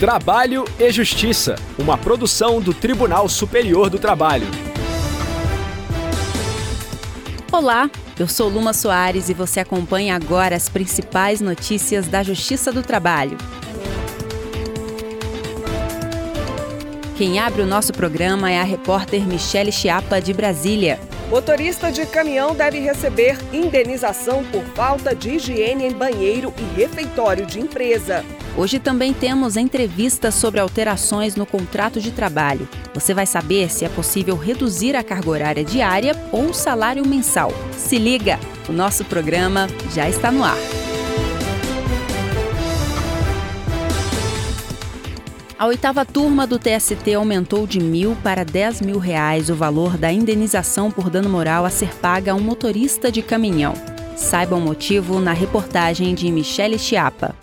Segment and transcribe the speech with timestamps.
[0.00, 4.46] Trabalho e Justiça, uma produção do Tribunal Superior do Trabalho.
[7.52, 12.82] Olá, eu sou Luma Soares e você acompanha agora as principais notícias da Justiça do
[12.82, 13.36] Trabalho.
[17.18, 20.98] Quem abre o nosso programa é a repórter Michele Chiapa, de Brasília.
[21.28, 27.60] Motorista de caminhão deve receber indenização por falta de higiene em banheiro e refeitório de
[27.60, 28.24] empresa.
[28.56, 32.68] Hoje também temos entrevistas sobre alterações no contrato de trabalho.
[32.92, 37.52] Você vai saber se é possível reduzir a carga horária diária ou o salário mensal.
[37.72, 40.58] Se liga, o nosso programa já está no ar.
[45.56, 50.10] A oitava turma do TST aumentou de mil para dez mil reais o valor da
[50.10, 53.74] indenização por dano moral a ser paga a um motorista de caminhão.
[54.16, 57.34] Saiba o motivo na reportagem de Michele Chiapa.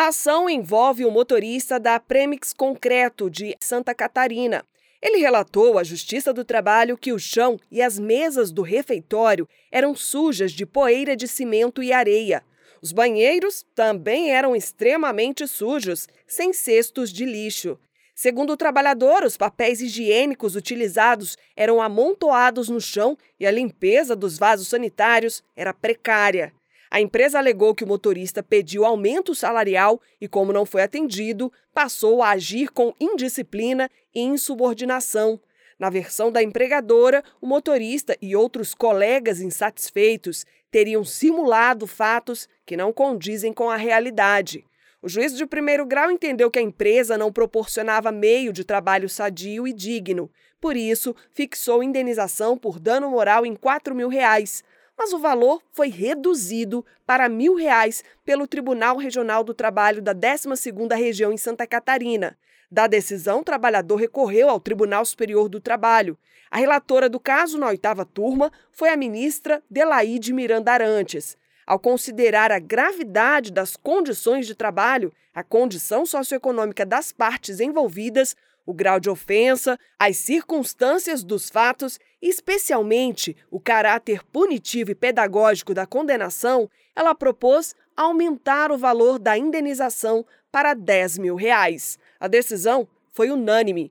[0.00, 4.64] A ação envolve o motorista da Premix Concreto de Santa Catarina.
[5.02, 9.96] Ele relatou à Justiça do Trabalho que o chão e as mesas do refeitório eram
[9.96, 12.44] sujas de poeira de cimento e areia.
[12.80, 17.76] Os banheiros também eram extremamente sujos, sem cestos de lixo.
[18.14, 24.38] Segundo o trabalhador, os papéis higiênicos utilizados eram amontoados no chão e a limpeza dos
[24.38, 26.52] vasos sanitários era precária.
[26.90, 32.22] A empresa alegou que o motorista pediu aumento salarial e, como não foi atendido, passou
[32.22, 35.40] a agir com indisciplina e insubordinação.
[35.78, 42.92] Na versão da empregadora, o motorista e outros colegas insatisfeitos teriam simulado fatos que não
[42.92, 44.64] condizem com a realidade.
[45.00, 49.68] O juiz de primeiro grau entendeu que a empresa não proporcionava meio de trabalho sadio
[49.68, 50.28] e digno.
[50.60, 54.64] Por isso, fixou indenização por dano moral em 4 mil reais.
[54.98, 60.96] Mas o valor foi reduzido para mil reais pelo Tribunal Regional do Trabalho da 12ª
[60.96, 62.36] Região em Santa Catarina.
[62.68, 66.18] Da decisão, o trabalhador recorreu ao Tribunal Superior do Trabalho.
[66.50, 71.38] A relatora do caso na oitava turma foi a ministra Delaide Miranda Arantes.
[71.64, 78.34] Ao considerar a gravidade das condições de trabalho, a condição socioeconômica das partes envolvidas,
[78.68, 85.86] o grau de ofensa, as circunstâncias dos fatos, especialmente o caráter punitivo e pedagógico da
[85.86, 91.98] condenação, ela propôs aumentar o valor da indenização para 10 mil reais.
[92.20, 93.90] A decisão foi unânime.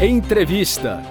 [0.00, 1.02] Entrevista.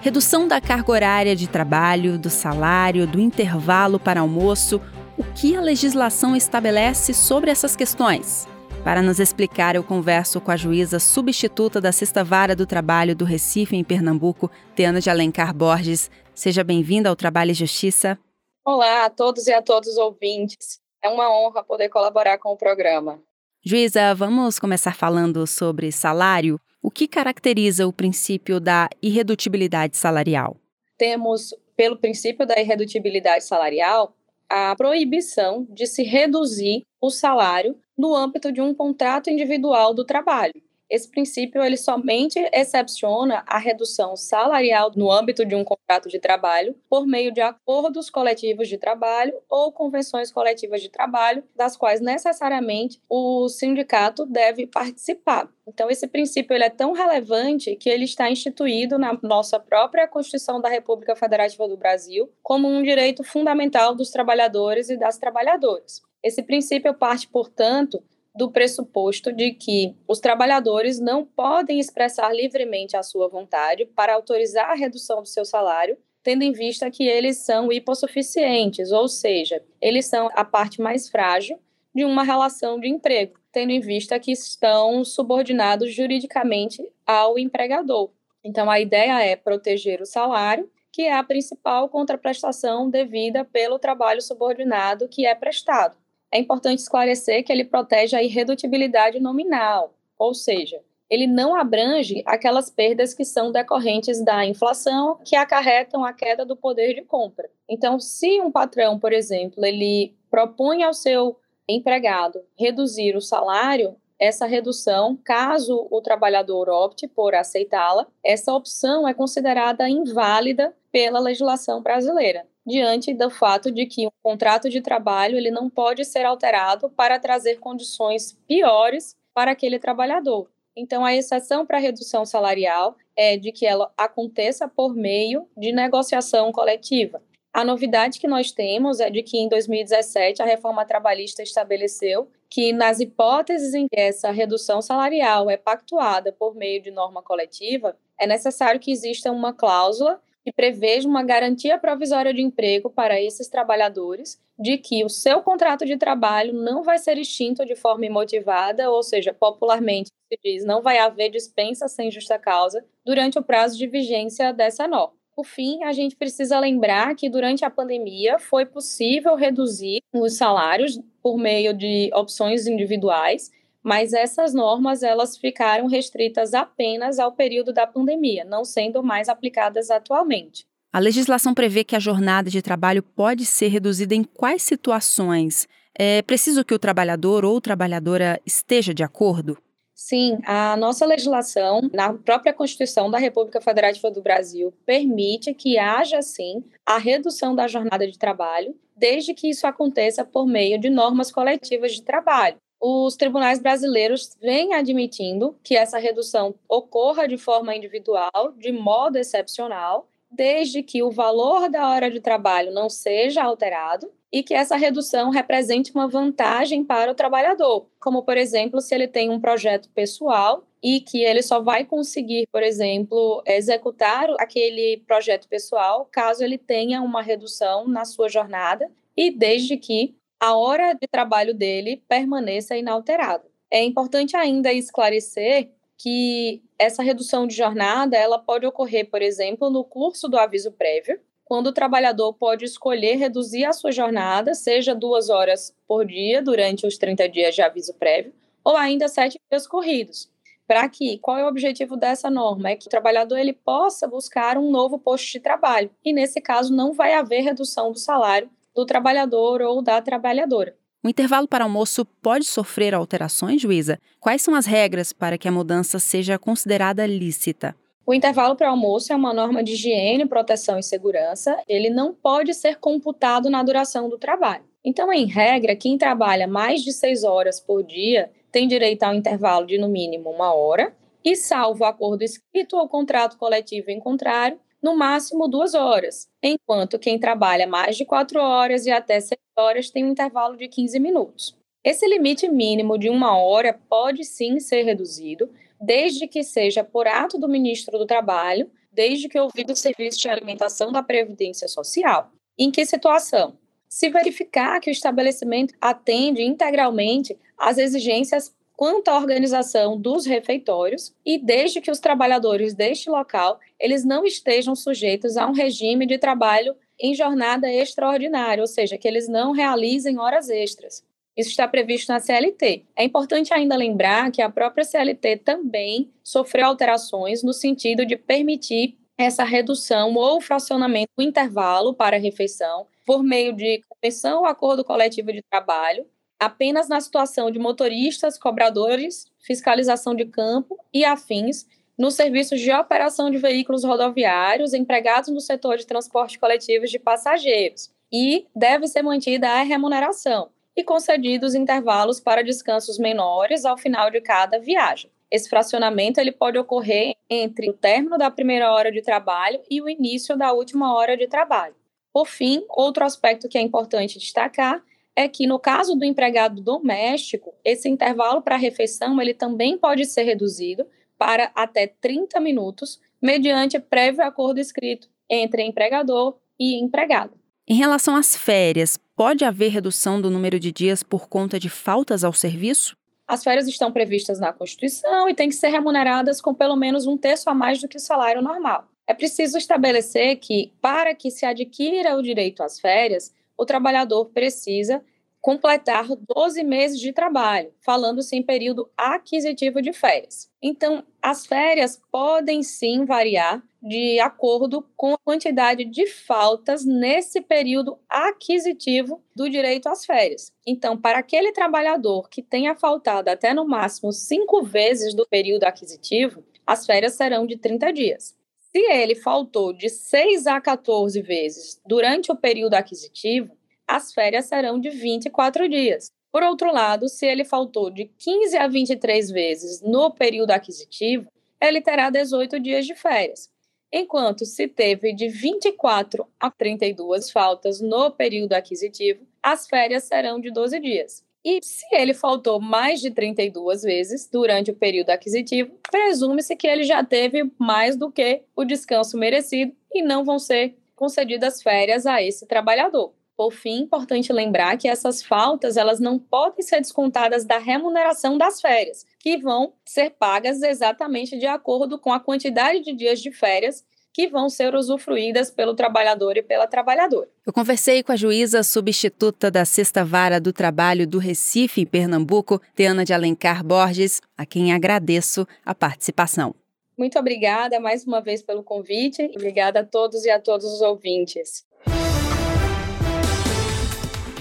[0.00, 4.80] Redução da carga horária de trabalho, do salário, do intervalo para almoço.
[5.18, 8.53] O que a legislação estabelece sobre essas questões?
[8.84, 13.24] Para nos explicar, eu converso com a juíza substituta da Sexta Vara do Trabalho do
[13.24, 16.10] Recife, em Pernambuco, Teana de Alencar Borges.
[16.34, 18.18] Seja bem-vinda ao Trabalho e Justiça.
[18.62, 20.80] Olá a todos e a todos os ouvintes.
[21.02, 23.18] É uma honra poder colaborar com o programa.
[23.64, 26.60] Juíza, vamos começar falando sobre salário.
[26.82, 30.58] O que caracteriza o princípio da irredutibilidade salarial?
[30.98, 34.14] Temos, pelo princípio da irredutibilidade salarial,
[34.56, 40.62] a proibição de se reduzir o salário no âmbito de um contrato individual do trabalho.
[40.94, 46.76] Esse princípio ele somente excepciona a redução salarial no âmbito de um contrato de trabalho
[46.88, 53.02] por meio de acordos coletivos de trabalho ou convenções coletivas de trabalho, das quais necessariamente
[53.10, 55.50] o sindicato deve participar.
[55.66, 60.60] Então esse princípio ele é tão relevante que ele está instituído na nossa própria Constituição
[60.60, 66.02] da República Federativa do Brasil como um direito fundamental dos trabalhadores e das trabalhadoras.
[66.22, 68.02] Esse princípio parte, portanto,
[68.34, 74.70] do pressuposto de que os trabalhadores não podem expressar livremente a sua vontade para autorizar
[74.70, 80.06] a redução do seu salário, tendo em vista que eles são hipossuficientes, ou seja, eles
[80.06, 81.58] são a parte mais frágil
[81.94, 88.10] de uma relação de emprego, tendo em vista que estão subordinados juridicamente ao empregador.
[88.42, 94.20] Então, a ideia é proteger o salário, que é a principal contraprestação devida pelo trabalho
[94.20, 95.96] subordinado que é prestado
[96.34, 102.68] é importante esclarecer que ele protege a irredutibilidade nominal, ou seja, ele não abrange aquelas
[102.68, 107.48] perdas que são decorrentes da inflação que acarretam a queda do poder de compra.
[107.68, 111.38] Então, se um patrão, por exemplo, ele propõe ao seu
[111.68, 119.14] empregado reduzir o salário, essa redução, caso o trabalhador opte por aceitá-la, essa opção é
[119.14, 125.50] considerada inválida pela legislação brasileira diante do fato de que um contrato de trabalho ele
[125.50, 130.48] não pode ser alterado para trazer condições piores para aquele trabalhador.
[130.76, 135.72] Então, a exceção para a redução salarial é de que ela aconteça por meio de
[135.72, 137.22] negociação coletiva.
[137.52, 142.72] A novidade que nós temos é de que em 2017 a reforma trabalhista estabeleceu que
[142.72, 148.26] nas hipóteses em que essa redução salarial é pactuada por meio de norma coletiva, é
[148.26, 154.38] necessário que exista uma cláusula que preveja uma garantia provisória de emprego para esses trabalhadores
[154.58, 159.02] de que o seu contrato de trabalho não vai ser extinto de forma imotivada, ou
[159.02, 163.86] seja, popularmente se diz, não vai haver dispensa sem justa causa durante o prazo de
[163.86, 165.14] vigência dessa norma.
[165.34, 171.00] Por fim, a gente precisa lembrar que durante a pandemia foi possível reduzir os salários
[171.20, 173.50] por meio de opções individuais
[173.84, 179.90] mas essas normas elas ficaram restritas apenas ao período da pandemia, não sendo mais aplicadas
[179.90, 180.66] atualmente.
[180.90, 185.68] A legislação prevê que a jornada de trabalho pode ser reduzida em quais situações?
[185.94, 189.58] É preciso que o trabalhador ou trabalhadora esteja de acordo?
[189.94, 196.20] Sim, a nossa legislação, na própria Constituição da República Federativa do Brasil, permite que haja,
[196.20, 201.30] sim, a redução da jornada de trabalho, desde que isso aconteça por meio de normas
[201.30, 208.52] coletivas de trabalho os tribunais brasileiros vêm admitindo que essa redução ocorra de forma individual,
[208.58, 214.42] de modo excepcional, desde que o valor da hora de trabalho não seja alterado e
[214.42, 219.30] que essa redução represente uma vantagem para o trabalhador, como, por exemplo, se ele tem
[219.30, 226.06] um projeto pessoal e que ele só vai conseguir, por exemplo, executar aquele projeto pessoal
[226.12, 231.54] caso ele tenha uma redução na sua jornada e desde que a hora de trabalho
[231.54, 233.44] dele permaneça inalterada.
[233.70, 239.82] É importante ainda esclarecer que essa redução de jornada ela pode ocorrer, por exemplo, no
[239.82, 245.30] curso do aviso prévio, quando o trabalhador pode escolher reduzir a sua jornada, seja duas
[245.30, 250.30] horas por dia durante os 30 dias de aviso prévio, ou ainda sete dias corridos.
[250.66, 252.68] Para que, qual é o objetivo dessa norma?
[252.68, 255.90] É que o trabalhador ele possa buscar um novo posto de trabalho.
[256.04, 260.76] E nesse caso não vai haver redução do salário do trabalhador ou da trabalhadora.
[261.02, 264.00] O intervalo para almoço pode sofrer alterações, juíza?
[264.18, 267.76] Quais são as regras para que a mudança seja considerada lícita?
[268.06, 271.58] O intervalo para almoço é uma norma de higiene, proteção e segurança.
[271.68, 274.64] Ele não pode ser computado na duração do trabalho.
[274.84, 279.66] Então, em regra, quem trabalha mais de seis horas por dia tem direito ao intervalo
[279.66, 280.94] de no mínimo uma hora,
[281.24, 287.18] e salvo acordo escrito ou contrato coletivo em contrário, no máximo duas horas, enquanto quem
[287.18, 291.56] trabalha mais de quatro horas e até seis horas tem um intervalo de 15 minutos.
[291.82, 295.48] Esse limite mínimo de uma hora pode sim ser reduzido,
[295.80, 300.28] desde que seja por ato do ministro do Trabalho, desde que ouvido o serviço de
[300.28, 302.30] alimentação da Previdência Social.
[302.58, 303.56] Em que situação?
[303.88, 311.38] Se verificar que o estabelecimento atende integralmente às exigências quanto à organização dos refeitórios e
[311.38, 316.74] desde que os trabalhadores deste local eles não estejam sujeitos a um regime de trabalho
[316.98, 321.02] em jornada extraordinária, ou seja, que eles não realizem horas extras.
[321.36, 322.84] Isso está previsto na CLT.
[322.96, 328.96] É importante ainda lembrar que a própria CLT também sofreu alterações no sentido de permitir
[329.18, 334.84] essa redução ou fracionamento do intervalo para a refeição por meio de convenção ou acordo
[334.84, 336.06] coletivo de trabalho
[336.38, 341.66] apenas na situação de motoristas, cobradores, fiscalização de campo e afins,
[341.96, 347.90] nos serviços de operação de veículos rodoviários empregados no setor de transporte coletivo de passageiros,
[348.12, 354.20] e deve ser mantida a remuneração e concedidos intervalos para descansos menores ao final de
[354.20, 355.10] cada viagem.
[355.30, 359.88] Esse fracionamento ele pode ocorrer entre o término da primeira hora de trabalho e o
[359.88, 361.74] início da última hora de trabalho.
[362.12, 364.80] Por fim, outro aspecto que é importante destacar
[365.16, 370.22] é que no caso do empregado doméstico, esse intervalo para refeição ele também pode ser
[370.22, 377.34] reduzido para até 30 minutos, mediante prévio acordo escrito entre empregador e empregado.
[377.66, 382.22] Em relação às férias, pode haver redução do número de dias por conta de faltas
[382.22, 382.96] ao serviço?
[383.26, 387.16] As férias estão previstas na Constituição e têm que ser remuneradas com pelo menos um
[387.16, 388.86] terço a mais do que o salário normal.
[389.06, 395.02] É preciso estabelecer que, para que se adquira o direito às férias, o trabalhador precisa
[395.44, 400.50] completar 12 meses de trabalho, falando-se em período aquisitivo de férias.
[400.62, 407.98] Então, as férias podem sim variar de acordo com a quantidade de faltas nesse período
[408.08, 410.50] aquisitivo do direito às férias.
[410.66, 416.42] Então, para aquele trabalhador que tenha faltado até no máximo cinco vezes do período aquisitivo,
[416.66, 418.34] as férias serão de 30 dias.
[418.76, 424.80] Se ele faltou de 6 a 14 vezes durante o período aquisitivo, as férias serão
[424.80, 426.10] de 24 dias.
[426.32, 431.80] Por outro lado, se ele faltou de 15 a 23 vezes no período aquisitivo, ele
[431.80, 433.48] terá 18 dias de férias.
[433.92, 440.50] enquanto se teve de 24 a 32 faltas no período aquisitivo, as férias serão de
[440.50, 441.24] 12 dias.
[441.44, 446.84] E se ele faltou mais de 32 vezes durante o período aquisitivo, presume-se que ele
[446.84, 452.22] já teve mais do que o descanso merecido e não vão ser concedidas férias a
[452.22, 453.12] esse trabalhador.
[453.36, 458.60] Por fim, importante lembrar que essas faltas elas não podem ser descontadas da remuneração das
[458.60, 463.84] férias, que vão ser pagas exatamente de acordo com a quantidade de dias de férias
[464.14, 467.28] que vão ser usufruídas pelo trabalhador e pela trabalhadora.
[467.44, 472.62] Eu conversei com a juíza substituta da Sexta Vara do Trabalho do Recife, em Pernambuco,
[472.76, 476.54] Teana de Alencar Borges, a quem agradeço a participação.
[476.96, 479.20] Muito obrigada mais uma vez pelo convite.
[479.34, 481.66] Obrigada a todos e a todos os ouvintes.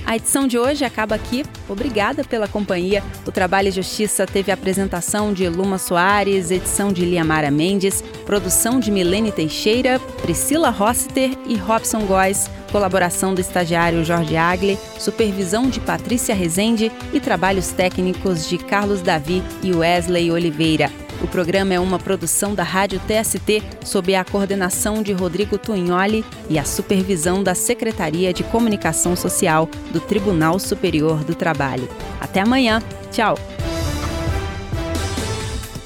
[0.06, 1.46] A edição de hoje acaba aqui.
[1.68, 3.04] Obrigada pela companhia.
[3.26, 8.92] O Trabalho e Justiça teve apresentação de Luma Soares, edição de Liamara Mendes, produção de
[8.92, 16.36] Milene Teixeira, Priscila Rossiter e Robson Góes, colaboração do estagiário Jorge Agli, supervisão de Patrícia
[16.36, 21.03] Rezende e trabalhos técnicos de Carlos Davi e Wesley Oliveira.
[21.24, 26.60] O programa é uma produção da Rádio TST sob a coordenação de Rodrigo Tunholi e
[26.60, 31.88] a supervisão da Secretaria de Comunicação Social do Tribunal Superior do Trabalho.
[32.20, 32.84] Até amanhã.
[33.10, 33.38] Tchau.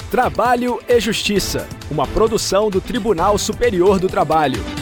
[0.09, 4.76] Trabalho e Justiça, uma produção do Tribunal Superior do Trabalho.